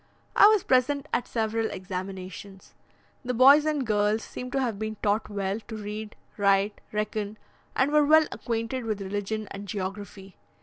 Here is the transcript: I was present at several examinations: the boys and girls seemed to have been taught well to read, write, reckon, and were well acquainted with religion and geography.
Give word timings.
I 0.35 0.47
was 0.47 0.63
present 0.63 1.05
at 1.13 1.27
several 1.27 1.67
examinations: 1.69 2.73
the 3.23 3.35
boys 3.35 3.65
and 3.67 3.85
girls 3.85 4.23
seemed 4.23 4.51
to 4.53 4.59
have 4.59 4.79
been 4.79 4.95
taught 5.03 5.29
well 5.29 5.59
to 5.67 5.75
read, 5.75 6.15
write, 6.37 6.81
reckon, 6.91 7.37
and 7.75 7.91
were 7.91 8.03
well 8.03 8.25
acquainted 8.31 8.83
with 8.85 8.99
religion 8.99 9.47
and 9.51 9.67
geography. 9.67 10.37